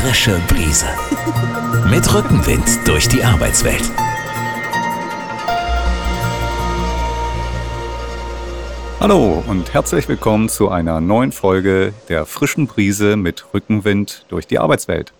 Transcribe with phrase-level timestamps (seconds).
[0.00, 0.86] frische Brise.
[1.90, 3.82] Mit Rückenwind durch die Arbeitswelt.
[9.00, 14.60] Hallo und herzlich willkommen zu einer neuen Folge der frischen Brise mit Rückenwind durch die
[14.60, 15.12] Arbeitswelt.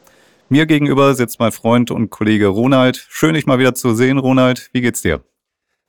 [0.48, 3.04] Mir gegenüber sitzt mein Freund und Kollege Ronald.
[3.08, 4.70] Schön, dich mal wieder zu sehen, Ronald.
[4.72, 5.22] Wie geht's dir?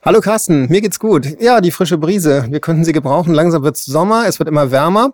[0.02, 1.27] Hallo Carsten, mir geht's gut.
[1.40, 2.48] Ja, die frische Brise.
[2.49, 3.35] Wir könnten sie gebrauchen.
[3.35, 5.13] Langsam wird's Sommer, es wird immer wärmer.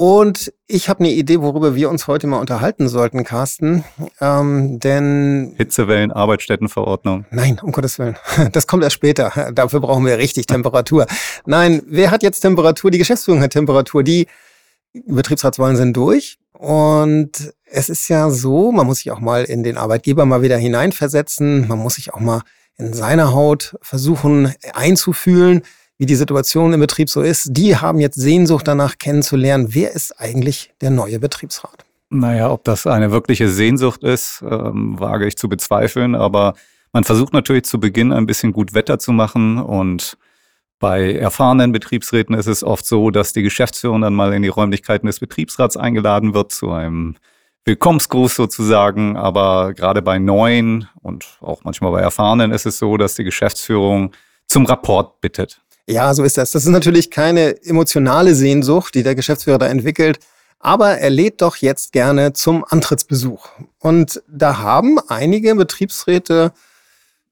[0.00, 3.82] Und ich habe eine Idee, worüber wir uns heute mal unterhalten sollten, Carsten.
[4.20, 7.26] Ähm, denn Hitzewellen, Arbeitsstättenverordnung.
[7.32, 8.16] Nein, um Gottes Willen.
[8.52, 9.50] Das kommt erst später.
[9.52, 11.06] Dafür brauchen wir richtig Temperatur.
[11.46, 12.92] Nein, wer hat jetzt Temperatur?
[12.92, 14.04] Die Geschäftsführung hat Temperatur.
[14.04, 14.28] Die
[14.92, 16.38] Betriebsratswahlen sind durch.
[16.52, 20.56] Und es ist ja so, man muss sich auch mal in den Arbeitgeber mal wieder
[20.56, 21.66] hineinversetzen.
[21.66, 22.42] Man muss sich auch mal
[22.76, 25.62] in seiner Haut versuchen einzufühlen
[25.98, 30.18] wie die Situation im Betrieb so ist, die haben jetzt Sehnsucht danach kennenzulernen, wer ist
[30.20, 31.84] eigentlich der neue Betriebsrat?
[32.10, 36.54] Naja, ob das eine wirkliche Sehnsucht ist, ähm, wage ich zu bezweifeln, aber
[36.92, 40.16] man versucht natürlich zu Beginn ein bisschen gut Wetter zu machen und
[40.78, 45.06] bei erfahrenen Betriebsräten ist es oft so, dass die Geschäftsführung dann mal in die Räumlichkeiten
[45.08, 47.16] des Betriebsrats eingeladen wird zu einem
[47.64, 49.16] Willkommensgruß sozusagen.
[49.16, 54.12] Aber gerade bei neuen und auch manchmal bei erfahrenen ist es so, dass die Geschäftsführung
[54.46, 55.60] zum Rapport bittet.
[55.88, 56.50] Ja, so ist das.
[56.50, 60.18] Das ist natürlich keine emotionale Sehnsucht, die der Geschäftsführer da entwickelt.
[60.60, 63.48] Aber er lädt doch jetzt gerne zum Antrittsbesuch.
[63.78, 66.52] Und da haben einige Betriebsräte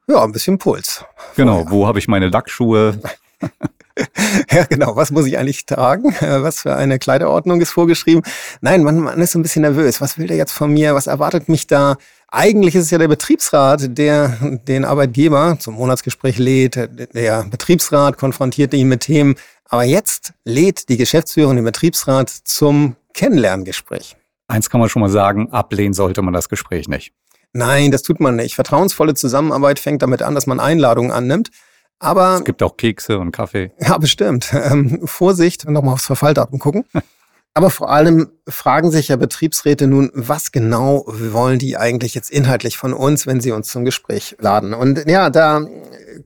[0.06, 1.04] ja ein bisschen Puls.
[1.34, 1.70] Genau, vorher.
[1.70, 2.98] wo habe ich meine Lackschuhe?
[4.50, 4.96] ja, genau.
[4.96, 6.14] Was muss ich eigentlich tragen?
[6.20, 8.22] Was für eine Kleiderordnung ist vorgeschrieben?
[8.62, 10.00] Nein, man, man ist so ein bisschen nervös.
[10.00, 10.94] Was will der jetzt von mir?
[10.94, 11.96] Was erwartet mich da?
[12.28, 16.76] Eigentlich ist es ja der Betriebsrat, der den Arbeitgeber zum Monatsgespräch lädt.
[17.14, 19.36] Der Betriebsrat konfrontiert ihn mit Themen.
[19.68, 24.16] Aber jetzt lädt die Geschäftsführung den Betriebsrat zum Kennenlerngespräch.
[24.48, 27.12] Eins kann man schon mal sagen, ablehnen sollte man das Gespräch nicht.
[27.52, 28.54] Nein, das tut man nicht.
[28.54, 31.50] Vertrauensvolle Zusammenarbeit fängt damit an, dass man Einladungen annimmt.
[31.98, 33.72] Aber es gibt auch Kekse und Kaffee.
[33.80, 34.52] Ja, bestimmt.
[34.52, 36.84] Ähm, Vorsicht, nochmal aufs Verfalldatum gucken.
[37.56, 42.76] Aber vor allem fragen sich ja Betriebsräte nun, was genau wollen die eigentlich jetzt inhaltlich
[42.76, 44.74] von uns, wenn sie uns zum Gespräch laden?
[44.74, 45.66] Und ja, da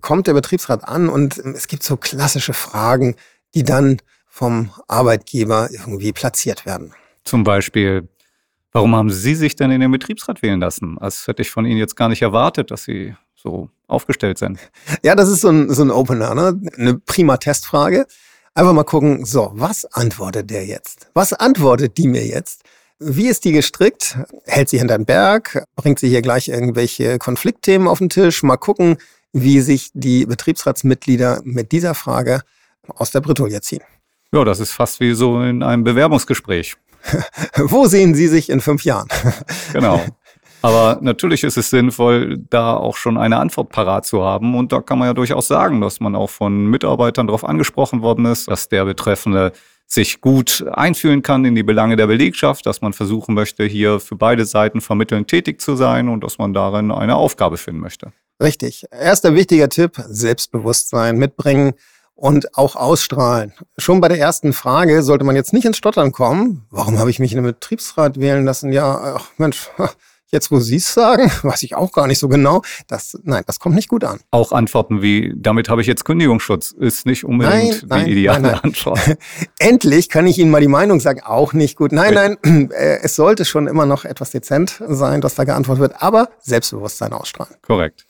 [0.01, 3.15] kommt der Betriebsrat an und es gibt so klassische Fragen,
[3.55, 6.95] die dann vom Arbeitgeber irgendwie platziert werden.
[7.23, 8.09] Zum Beispiel,
[8.73, 10.97] warum haben Sie sich denn in den Betriebsrat wählen lassen?
[10.99, 14.59] Das hätte ich von Ihnen jetzt gar nicht erwartet, dass Sie so aufgestellt sind.
[15.05, 16.61] Ja, das ist so ein, so ein Opener, ne?
[16.77, 18.09] eine prima Testfrage.
[18.55, 21.09] Einfach mal gucken, so, was antwortet der jetzt?
[21.15, 22.63] Was antwortet die mir jetzt?
[22.99, 24.19] Wie ist die gestrickt?
[24.45, 25.65] Hält sie hinter den Berg?
[25.77, 28.43] Bringt sie hier gleich irgendwelche Konfliktthemen auf den Tisch?
[28.43, 28.99] Mal gucken,
[29.33, 32.43] wie sich die Betriebsratsmitglieder mit dieser Frage
[32.89, 33.83] aus der Bretouille ziehen.
[34.33, 36.77] Ja, das ist fast wie so in einem Bewerbungsgespräch.
[37.57, 39.09] Wo sehen Sie sich in fünf Jahren?
[39.73, 40.05] genau.
[40.63, 44.55] Aber natürlich ist es sinnvoll, da auch schon eine Antwort parat zu haben.
[44.55, 48.27] Und da kann man ja durchaus sagen, dass man auch von Mitarbeitern darauf angesprochen worden
[48.27, 49.53] ist, dass der Betreffende
[49.87, 54.15] sich gut einfühlen kann in die Belange der Belegschaft, dass man versuchen möchte, hier für
[54.15, 58.13] beide Seiten vermittelnd tätig zu sein und dass man darin eine Aufgabe finden möchte.
[58.41, 58.87] Richtig.
[58.93, 61.73] Erster wichtiger Tipp, Selbstbewusstsein mitbringen
[62.15, 63.53] und auch ausstrahlen.
[63.79, 66.67] Schon bei der ersten Frage sollte man jetzt nicht ins Stottern kommen.
[66.71, 68.73] Warum habe ich mich in den Betriebsrat wählen lassen?
[68.73, 69.71] Ja, ach Mensch,
[70.33, 72.63] Jetzt, wo Sie es sagen, weiß ich auch gar nicht so genau.
[72.87, 74.21] Das, nein, das kommt nicht gut an.
[74.31, 78.53] Auch Antworten wie, damit habe ich jetzt Kündigungsschutz, ist nicht unbedingt nein, die ideale nein,
[78.53, 78.61] nein.
[78.63, 79.01] Antwort.
[79.59, 81.91] Endlich kann ich Ihnen mal die Meinung sagen, auch nicht gut.
[81.91, 86.03] Nein, nein, äh, es sollte schon immer noch etwas dezent sein, dass da geantwortet wird,
[86.03, 87.57] aber Selbstbewusstsein ausstrahlen.
[87.63, 88.07] Korrekt.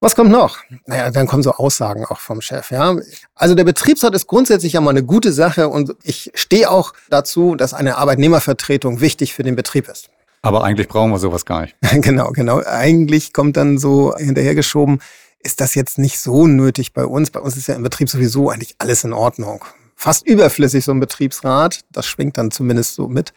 [0.00, 0.58] Was kommt noch?
[0.86, 2.96] Naja, dann kommen so Aussagen auch vom Chef, ja.
[3.36, 7.54] Also der Betriebsrat ist grundsätzlich ja mal eine gute Sache und ich stehe auch dazu,
[7.54, 10.10] dass eine Arbeitnehmervertretung wichtig für den Betrieb ist.
[10.42, 11.76] Aber eigentlich brauchen wir sowas gar nicht.
[12.02, 12.60] genau, genau.
[12.64, 15.00] Eigentlich kommt dann so hinterhergeschoben,
[15.40, 17.30] ist das jetzt nicht so nötig bei uns.
[17.30, 19.64] Bei uns ist ja im Betrieb sowieso eigentlich alles in Ordnung.
[19.96, 21.80] Fast überflüssig so ein Betriebsrat.
[21.90, 23.32] Das schwingt dann zumindest so mit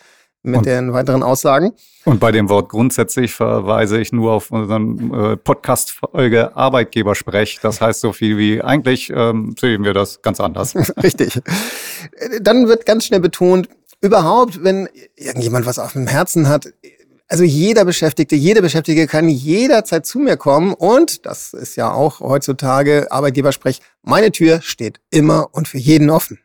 [0.46, 1.74] mit und, den weiteren Aussagen.
[2.06, 7.60] Und bei dem Wort grundsätzlich verweise ich nur auf unseren äh, Podcast-Folge Arbeitgebersprech.
[7.62, 10.76] Das heißt so viel wie, eigentlich ähm, sehen wir das ganz anders.
[11.04, 11.42] Richtig.
[12.42, 13.70] Dann wird ganz schnell betont,
[14.02, 16.72] überhaupt, wenn irgendjemand was auf dem Herzen hat,
[17.28, 22.20] also jeder Beschäftigte, jede Beschäftigte kann jederzeit zu mir kommen und das ist ja auch
[22.20, 26.40] heutzutage Arbeitgebersprech, meine Tür steht immer und für jeden offen.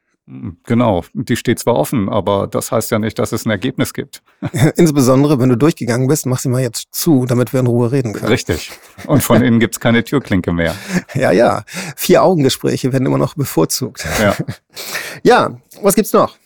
[0.64, 4.22] Genau, die steht zwar offen, aber das heißt ja nicht, dass es ein Ergebnis gibt.
[4.76, 8.12] Insbesondere, wenn du durchgegangen bist, mach sie mal jetzt zu, damit wir in Ruhe reden
[8.12, 8.28] können.
[8.28, 8.70] Richtig.
[9.06, 10.76] Und von innen gibt's keine Türklinke mehr.
[11.14, 11.64] ja, ja.
[11.96, 14.06] Vier Augengespräche werden immer noch bevorzugt.
[14.20, 14.36] Ja.
[15.24, 16.36] ja, was gibt's noch?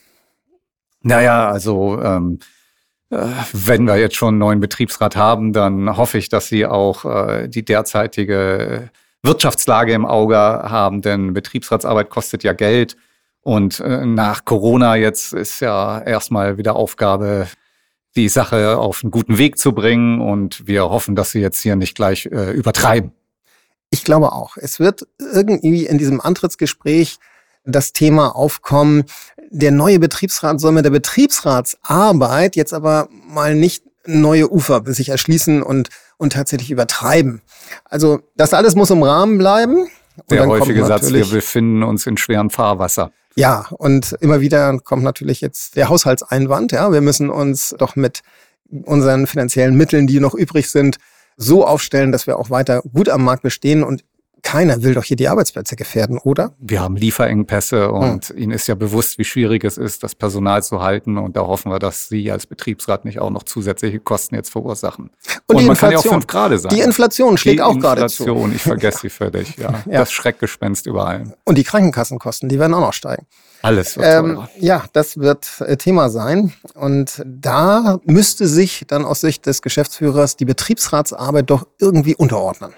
[1.03, 2.54] Naja, also ähm, äh,
[3.53, 7.49] wenn wir jetzt schon einen neuen Betriebsrat haben, dann hoffe ich, dass Sie auch äh,
[7.49, 8.91] die derzeitige
[9.23, 12.97] Wirtschaftslage im Auge haben, denn Betriebsratsarbeit kostet ja Geld.
[13.41, 17.47] Und äh, nach Corona jetzt ist ja erstmal wieder Aufgabe,
[18.17, 20.21] die Sache auf einen guten Weg zu bringen.
[20.21, 23.13] Und wir hoffen, dass Sie jetzt hier nicht gleich äh, übertreiben.
[23.91, 24.57] Ich glaube auch.
[24.57, 27.19] Es wird irgendwie in diesem Antrittsgespräch
[27.65, 29.05] das Thema aufkommen,
[29.55, 35.63] der neue Betriebsrat soll mit der Betriebsratsarbeit jetzt aber mal nicht neue Ufer sich erschließen
[35.63, 37.41] und, und tatsächlich übertreiben.
[37.85, 39.87] Also das alles muss im Rahmen bleiben.
[40.17, 43.13] Und der häufige Satz, wir befinden uns in schwerem Fahrwasser.
[43.37, 46.73] Ja, und immer wieder kommt natürlich jetzt der Haushaltseinwand.
[46.73, 48.23] Ja, wir müssen uns doch mit
[48.69, 50.99] unseren finanziellen Mitteln, die noch übrig sind,
[51.37, 53.85] so aufstellen, dass wir auch weiter gut am Markt bestehen.
[53.85, 54.05] Und
[54.45, 56.53] keiner will doch hier die Arbeitsplätze gefährden, oder?
[56.59, 58.39] Wir haben Lieferengpässe und hm.
[58.39, 61.19] Ihnen ist ja bewusst, wie schwierig es ist, das Personal zu halten.
[61.19, 65.07] Und da hoffen wir, dass Sie als Betriebsrat nicht auch noch zusätzliche Kosten jetzt verursachen.
[65.47, 66.75] Und, und die man Inflation, kann ja auch fünf Grade sein.
[66.75, 68.25] Die Inflation schlägt die auch gerade zu.
[68.25, 69.57] Inflation, ich vergesse sie völlig.
[69.57, 69.83] Ja.
[69.87, 70.01] ja.
[70.01, 71.35] Das Schreckgespenst überall.
[71.45, 73.27] Und die Krankenkassenkosten, die werden auch noch steigen.
[73.63, 76.53] Alles wird ähm, Ja, das wird äh, Thema sein.
[76.75, 82.75] Und da müsste sich dann aus Sicht des Geschäftsführers die Betriebsratsarbeit doch irgendwie unterordnen.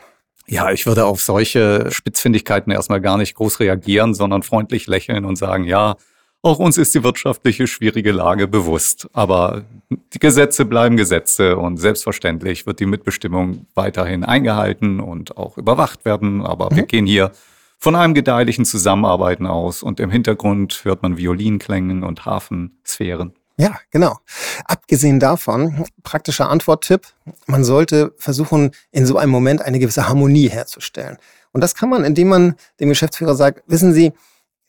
[0.48, 5.37] Ja, ich würde auf solche Spitzfindigkeiten erstmal gar nicht groß reagieren, sondern freundlich lächeln und
[5.37, 5.96] sagen, ja,
[6.43, 9.08] auch uns ist die wirtschaftliche schwierige Lage bewusst.
[9.12, 16.04] Aber die Gesetze bleiben Gesetze und selbstverständlich wird die Mitbestimmung weiterhin eingehalten und auch überwacht
[16.04, 16.46] werden.
[16.46, 16.76] Aber mhm.
[16.76, 17.32] wir gehen hier
[17.78, 23.32] von einem gedeihlichen Zusammenarbeiten aus und im Hintergrund hört man Violinklängen und Hafensphären.
[23.58, 24.19] Ja, genau.
[24.67, 27.06] Abgesehen davon, praktischer Antworttipp,
[27.47, 31.17] man sollte versuchen, in so einem Moment eine gewisse Harmonie herzustellen.
[31.53, 34.12] Und das kann man, indem man dem Geschäftsführer sagt, wissen Sie,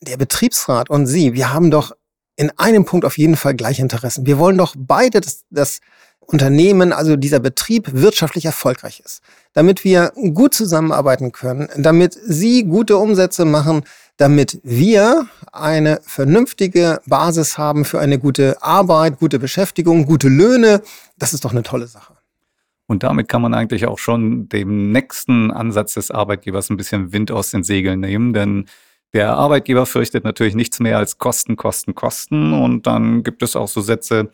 [0.00, 1.92] der Betriebsrat und Sie, wir haben doch
[2.36, 4.24] in einem Punkt auf jeden Fall gleiche Interessen.
[4.24, 5.80] Wir wollen doch beide, dass das
[6.20, 9.22] Unternehmen, also dieser Betrieb wirtschaftlich erfolgreich ist.
[9.54, 13.82] Damit wir gut zusammenarbeiten können, damit Sie gute Umsätze machen,
[14.18, 20.82] damit wir eine vernünftige Basis haben für eine gute Arbeit, gute Beschäftigung, gute Löhne.
[21.18, 22.14] Das ist doch eine tolle Sache.
[22.86, 27.30] Und damit kann man eigentlich auch schon dem nächsten Ansatz des Arbeitgebers ein bisschen Wind
[27.30, 28.66] aus den Segeln nehmen, denn
[29.12, 32.52] der Arbeitgeber fürchtet natürlich nichts mehr als Kosten, Kosten, Kosten.
[32.52, 34.30] Und dann gibt es auch so Sätze,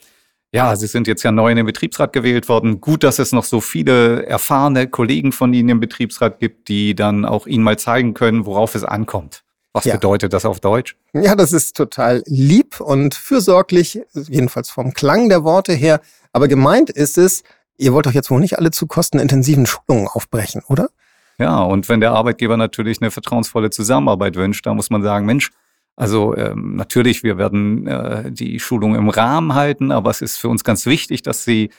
[0.52, 2.80] ja, Sie sind jetzt ja neu in den Betriebsrat gewählt worden.
[2.80, 7.24] Gut, dass es noch so viele erfahrene Kollegen von Ihnen im Betriebsrat gibt, die dann
[7.24, 9.43] auch Ihnen mal zeigen können, worauf es ankommt.
[9.74, 9.94] Was ja.
[9.94, 10.96] bedeutet das auf Deutsch?
[11.12, 16.00] Ja, das ist total lieb und fürsorglich, jedenfalls vom Klang der Worte her.
[16.32, 17.42] Aber gemeint ist es,
[17.76, 20.90] ihr wollt doch jetzt wohl nicht alle zu kostenintensiven Schulungen aufbrechen, oder?
[21.38, 25.50] Ja, und wenn der Arbeitgeber natürlich eine vertrauensvolle Zusammenarbeit wünscht, da muss man sagen, Mensch,
[25.96, 30.48] also ähm, natürlich, wir werden äh, die Schulung im Rahmen halten, aber es ist für
[30.48, 31.70] uns ganz wichtig, dass sie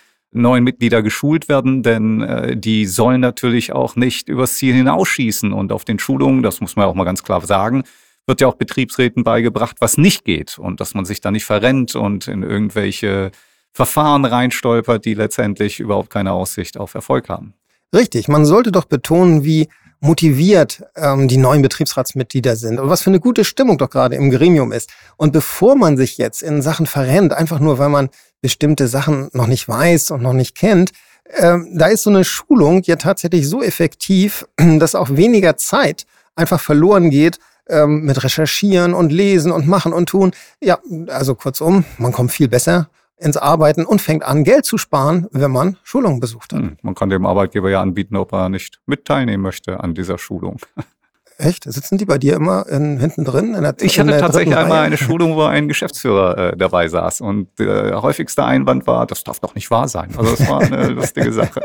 [0.42, 5.54] neuen Mitglieder geschult werden, denn äh, die sollen natürlich auch nicht übers Ziel hinausschießen.
[5.54, 7.84] Und auf den Schulungen, das muss man auch mal ganz klar sagen,
[8.28, 11.96] wird ja auch Betriebsräten beigebracht, was nicht geht und dass man sich da nicht verrennt
[11.96, 13.32] und in irgendwelche
[13.72, 17.54] Verfahren reinstolpert, die letztendlich überhaupt keine Aussicht auf Erfolg haben.
[17.94, 19.68] Richtig, man sollte doch betonen, wie
[20.00, 24.30] motiviert ähm, die neuen Betriebsratsmitglieder sind und was für eine gute Stimmung doch gerade im
[24.30, 24.92] Gremium ist.
[25.18, 28.10] Und bevor man sich jetzt in Sachen verrennt, einfach nur weil man
[28.46, 30.92] bestimmte Sachen noch nicht weiß und noch nicht kennt,
[31.34, 34.46] ähm, da ist so eine Schulung ja tatsächlich so effektiv,
[34.78, 40.10] dass auch weniger Zeit einfach verloren geht ähm, mit Recherchieren und Lesen und Machen und
[40.10, 40.32] Tun.
[40.62, 42.88] Ja, also kurzum, man kommt viel besser
[43.18, 46.60] ins Arbeiten und fängt an, Geld zu sparen, wenn man Schulungen besucht hat.
[46.60, 50.20] Hm, man kann dem Arbeitgeber ja anbieten, ob er nicht mit teilnehmen möchte an dieser
[50.20, 50.58] Schulung.
[51.38, 51.66] Echt?
[51.66, 53.56] Sitzen die bei dir immer in, hinten drin?
[53.82, 58.44] Ich hatte tatsächlich einmal eine Schulung, wo ein Geschäftsführer äh, dabei saß und der häufigste
[58.46, 60.10] Einwand war, das darf doch nicht wahr sein.
[60.18, 61.62] Also das war eine lustige Sache.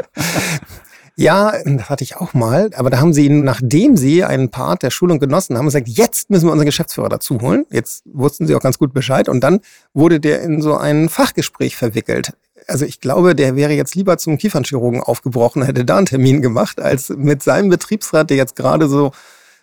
[1.16, 2.70] Ja, das hatte ich auch mal.
[2.74, 6.30] Aber da haben sie ihn, nachdem sie einen Part der Schulung genossen haben, gesagt, jetzt
[6.30, 7.66] müssen wir unseren Geschäftsführer dazu holen.
[7.70, 9.28] Jetzt wussten sie auch ganz gut Bescheid.
[9.28, 9.60] Und dann
[9.92, 12.32] wurde der in so ein Fachgespräch verwickelt.
[12.66, 16.80] Also ich glaube, der wäre jetzt lieber zum Kiefernchirurgen aufgebrochen, hätte da einen Termin gemacht,
[16.80, 19.12] als mit seinem Betriebsrat, der jetzt gerade so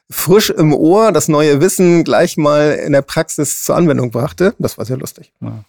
[0.09, 4.55] frisch im Ohr das neue Wissen gleich mal in der Praxis zur Anwendung brachte.
[4.59, 5.31] Das war sehr lustig.
[5.41, 5.63] Ja.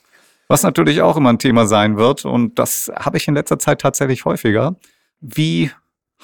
[0.48, 3.80] Was natürlich auch immer ein Thema sein wird, und das habe ich in letzter Zeit
[3.80, 4.76] tatsächlich häufiger,
[5.20, 5.70] wie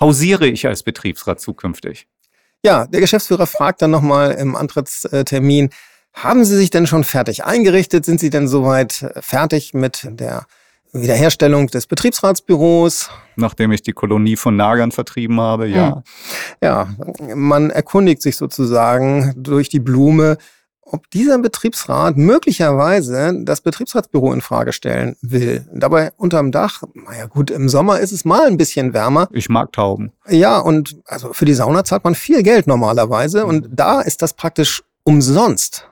[0.00, 2.06] hausiere ich als Betriebsrat zukünftig?
[2.64, 5.71] Ja, der Geschäftsführer fragt dann nochmal im Antrittstermin,
[6.14, 8.04] haben Sie sich denn schon fertig eingerichtet?
[8.04, 10.47] Sind Sie denn soweit fertig mit der
[10.92, 13.11] Wiederherstellung des Betriebsratsbüros?
[13.37, 16.04] Nachdem ich die Kolonie von Nagern vertrieben habe, ja.
[16.64, 16.88] Ja,
[17.35, 20.38] man erkundigt sich sozusagen durch die Blume,
[20.80, 25.68] ob dieser Betriebsrat möglicherweise das Betriebsratsbüro in Frage stellen will.
[25.75, 29.28] Dabei unterm Dach, naja gut, im Sommer ist es mal ein bisschen wärmer.
[29.33, 30.12] Ich mag Tauben.
[30.26, 34.33] Ja, und also für die Sauna zahlt man viel Geld normalerweise und da ist das
[34.33, 35.90] praktisch umsonst.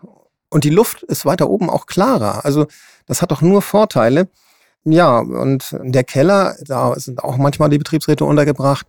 [0.49, 2.47] Und die Luft ist weiter oben auch klarer.
[2.47, 2.67] Also
[3.05, 4.29] das hat doch nur Vorteile.
[4.85, 8.87] Ja, und der Keller, da sind auch manchmal die Betriebsräte untergebracht,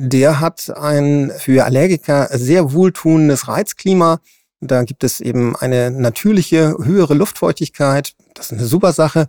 [0.00, 4.20] der hat ein für Allergiker sehr wohltuendes Reizklima.
[4.60, 8.14] Da gibt es eben eine natürliche höhere Luftfeuchtigkeit.
[8.34, 9.26] Das ist eine super Sache.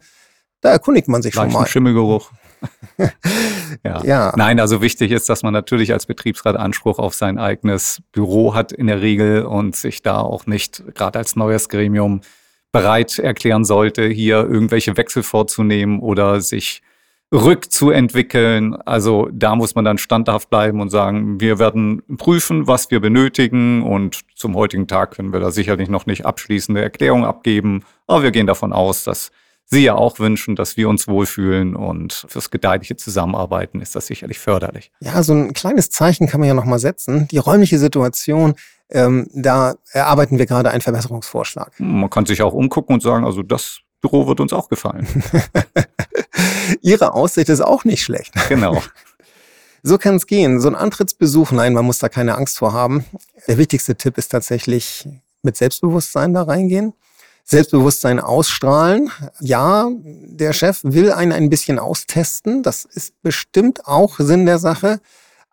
[0.61, 1.65] Da erkundigt man sich schon mal.
[1.65, 2.31] Schimmelgeruch.
[3.83, 4.03] ja.
[4.03, 4.33] ja.
[4.35, 8.71] Nein, also wichtig ist, dass man natürlich als Betriebsrat Anspruch auf sein eigenes Büro hat
[8.71, 12.21] in der Regel und sich da auch nicht gerade als neues Gremium
[12.71, 16.83] bereit erklären sollte, hier irgendwelche Wechsel vorzunehmen oder sich
[17.31, 18.75] rückzuentwickeln.
[18.81, 23.83] Also da muss man dann standhaft bleiben und sagen, wir werden prüfen, was wir benötigen
[23.83, 28.31] und zum heutigen Tag können wir da sicherlich noch nicht abschließende Erklärung abgeben, aber wir
[28.31, 29.31] gehen davon aus, dass
[29.71, 34.39] Sie ja auch wünschen, dass wir uns wohlfühlen und fürs gedeihliche Zusammenarbeiten ist das sicherlich
[34.39, 34.91] förderlich.
[34.99, 37.27] Ja, so ein kleines Zeichen kann man ja nochmal setzen.
[37.27, 38.55] Die räumliche Situation,
[38.89, 41.79] ähm, da erarbeiten wir gerade einen Verbesserungsvorschlag.
[41.79, 45.07] Man kann sich auch umgucken und sagen, also das Büro wird uns auch gefallen.
[46.81, 48.33] Ihre Aussicht ist auch nicht schlecht.
[48.47, 48.81] Genau.
[49.81, 50.59] So kann es gehen.
[50.59, 53.05] So ein Antrittsbesuch, nein, man muss da keine Angst vor haben.
[53.47, 55.07] Der wichtigste Tipp ist tatsächlich
[55.41, 56.91] mit Selbstbewusstsein da reingehen.
[57.45, 59.09] Selbstbewusstsein ausstrahlen.
[59.39, 62.61] Ja, der Chef will einen ein bisschen austesten.
[62.61, 64.99] Das ist bestimmt auch Sinn der Sache.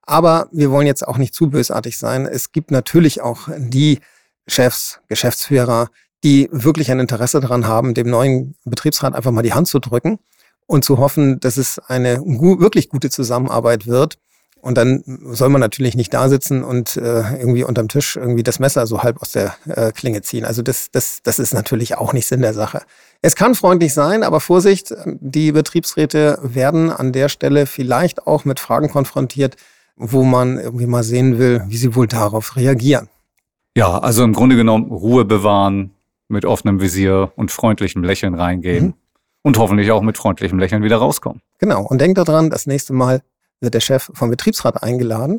[0.03, 2.27] Aber wir wollen jetzt auch nicht zu bösartig sein.
[2.27, 4.01] Es gibt natürlich auch die
[4.49, 5.89] Chefs, Geschäftsführer,
[6.25, 10.19] die wirklich ein Interesse daran haben, dem neuen Betriebsrat einfach mal die Hand zu drücken
[10.67, 14.19] und zu hoffen, dass es eine gu wirklich gute Zusammenarbeit wird.
[14.61, 18.59] Und dann soll man natürlich nicht da sitzen und äh, irgendwie unterm Tisch irgendwie das
[18.59, 20.45] Messer so halb aus der äh, Klinge ziehen.
[20.45, 22.83] Also das, das, das ist natürlich auch nicht Sinn der Sache.
[23.23, 28.59] Es kann freundlich sein, aber Vorsicht, die Betriebsräte werden an der Stelle vielleicht auch mit
[28.59, 29.57] Fragen konfrontiert,
[29.95, 33.09] wo man irgendwie mal sehen will, wie sie wohl darauf reagieren.
[33.77, 35.93] Ja, also im Grunde genommen Ruhe bewahren,
[36.29, 38.87] mit offenem Visier und freundlichem Lächeln reingehen.
[38.87, 38.95] Mhm.
[39.47, 41.41] Und hoffentlich auch mit freundlichem Lächeln wieder rauskommen.
[41.59, 41.87] Genau.
[41.87, 43.23] Und denkt daran, das nächste Mal
[43.61, 45.39] wird der Chef vom Betriebsrat eingeladen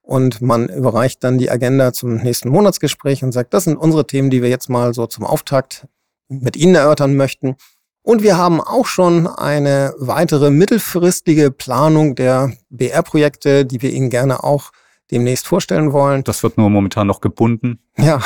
[0.00, 4.30] und man überreicht dann die Agenda zum nächsten Monatsgespräch und sagt, das sind unsere Themen,
[4.30, 5.88] die wir jetzt mal so zum Auftakt
[6.28, 7.56] mit Ihnen erörtern möchten.
[8.02, 14.44] Und wir haben auch schon eine weitere mittelfristige Planung der BR-Projekte, die wir Ihnen gerne
[14.44, 14.70] auch
[15.10, 16.24] demnächst vorstellen wollen.
[16.24, 17.78] Das wird nur momentan noch gebunden.
[17.96, 18.20] Ja.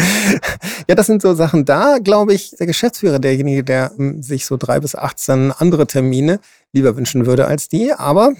[0.88, 4.56] ja, das sind so Sachen da, glaube ich, der Geschäftsführer, derjenige, der hm, sich so
[4.56, 6.40] drei bis 18 andere Termine
[6.72, 7.92] lieber wünschen würde als die.
[7.92, 8.32] Aber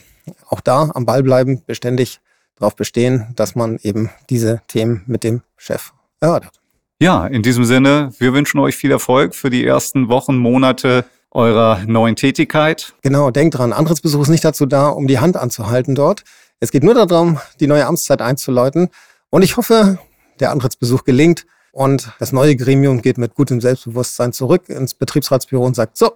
[0.49, 2.21] auch da am Ball bleiben, beständig
[2.57, 6.61] darauf bestehen, dass man eben diese Themen mit dem Chef erörtert.
[7.03, 11.81] Ja, in diesem Sinne, wir wünschen euch viel Erfolg für die ersten Wochen, Monate eurer
[11.87, 12.93] neuen Tätigkeit.
[13.03, 16.25] Genau, denkt dran, Antrittsbesuch ist nicht dazu da, um die Hand anzuhalten dort.
[16.63, 18.91] Es geht nur darum, die neue Amtszeit einzuläuten.
[19.31, 19.99] Und ich hoffe,
[20.41, 25.75] der Antrittsbesuch gelingt und das neue Gremium geht mit gutem Selbstbewusstsein zurück ins Betriebsratsbüro und
[25.75, 26.13] sagt, so,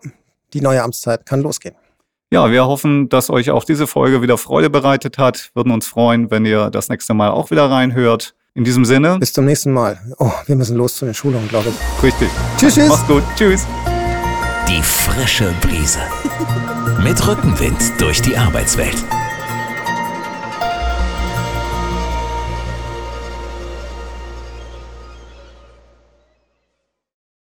[0.53, 1.75] die neue Amtszeit kann losgehen.
[2.31, 5.51] Ja, wir hoffen, dass euch auch diese Folge wieder Freude bereitet hat.
[5.55, 8.35] Würden uns freuen, wenn ihr das nächste Mal auch wieder reinhört.
[8.57, 9.19] In diesem Sinne.
[9.19, 9.99] Bis zum nächsten Mal.
[10.19, 12.03] Oh, wir müssen los zu den Schulungen, glaube ich.
[12.05, 12.29] Richtig.
[12.57, 12.89] Tschüss, tschüss.
[12.89, 13.23] Mach's gut.
[13.35, 13.67] Tschüss.
[14.69, 16.01] Die frische Brise.
[17.03, 18.97] Mit Rückenwind durch die Arbeitswelt.